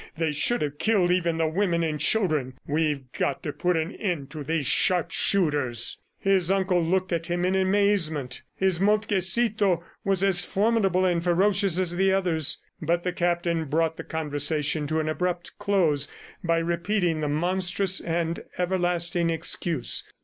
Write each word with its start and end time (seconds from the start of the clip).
They 0.17 0.31
should 0.31 0.63
have 0.63 0.79
killed 0.79 1.11
even 1.11 1.37
the 1.37 1.45
women 1.47 1.83
and 1.83 1.99
children. 1.99 2.53
We've 2.65 3.11
got 3.11 3.43
to 3.43 3.53
put 3.53 3.77
an 3.77 3.91
end 3.93 4.31
to 4.31 4.43
these 4.43 4.65
sharpshooters." 4.65 5.97
His 6.17 6.49
uncle 6.49 6.83
looked 6.83 7.13
at 7.13 7.27
him 7.27 7.45
in 7.45 7.53
amazement. 7.53 8.41
His 8.55 8.79
Moltkecito 8.79 9.83
was 10.03 10.23
as 10.23 10.43
formidable 10.43 11.05
and 11.05 11.23
ferocious 11.23 11.77
as 11.77 11.95
the 11.97 12.11
others.... 12.11 12.57
But 12.81 13.03
the 13.03 13.13
captain 13.13 13.65
brought 13.65 13.97
the 13.97 14.03
conversation 14.03 14.87
to 14.87 14.99
an 14.99 15.07
abrupt 15.07 15.59
close 15.59 16.07
by 16.43 16.57
repeating 16.57 17.21
the 17.21 17.29
monstrous 17.29 17.99
and 17.99 18.39
everlasting 18.57 19.29
excuse. 19.29 20.01